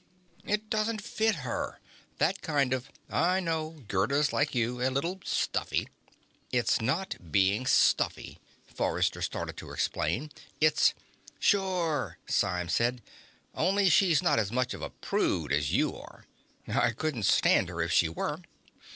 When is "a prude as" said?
14.81-15.71